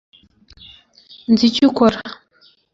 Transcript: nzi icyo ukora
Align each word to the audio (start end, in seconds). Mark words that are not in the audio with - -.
nzi 1.31 1.43
icyo 1.49 1.63
ukora 1.69 1.97